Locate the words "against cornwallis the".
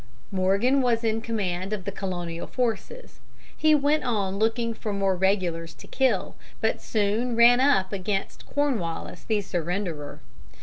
7.93-9.37